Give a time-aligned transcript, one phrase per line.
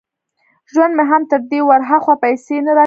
[0.71, 2.79] ژوند مې هم تر دې ور هاخوا پيسې نه را کوي.